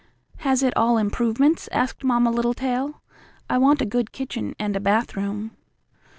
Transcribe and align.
"Has 0.37 0.63
it 0.63 0.75
all 0.75 0.97
improvements?" 0.97 1.69
asked 1.71 2.03
Mamma 2.03 2.31
Littletail. 2.31 3.03
"I 3.47 3.59
want 3.59 3.83
a 3.83 3.85
good 3.85 4.11
kitchen 4.11 4.55
and 4.57 4.75
a 4.75 4.79
bathroom." 4.79 5.51